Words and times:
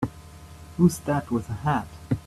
Who's 0.77 0.97
that 1.01 1.29
with 1.29 1.45
the 1.45 1.53
hat? 1.53 1.85